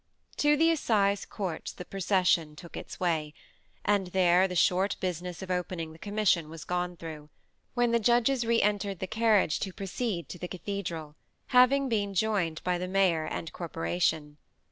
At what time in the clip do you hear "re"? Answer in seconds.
8.43-8.59